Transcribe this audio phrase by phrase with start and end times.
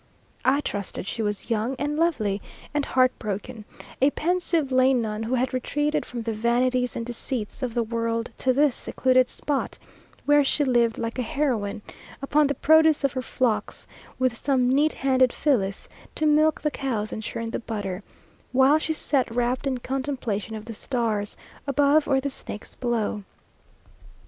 [0.43, 2.41] I trusted she was young, and lovely,
[2.73, 3.65] and heart broken;
[4.01, 8.31] a pensive lay nun who had retreated from the vanities and deceits of the world
[8.39, 9.77] to this secluded spot,
[10.25, 11.83] where she lived like a heroine
[12.19, 13.85] upon the produce of her flocks,
[14.17, 18.01] with some "neat handed Phillis," to milk the cows and churn the butter,
[18.51, 21.37] while she sat rapt in contemplation of the stars
[21.67, 23.21] above or the snakes below.